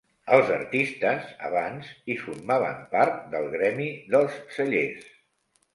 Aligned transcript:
Els 0.35 0.47
artistes 0.53 1.27
abans 1.49 1.91
hi 2.13 2.17
formaven 2.23 2.83
part 2.97 3.23
del 3.37 3.49
gremi 3.59 3.95
dels 4.17 4.45
sellers. 4.59 5.11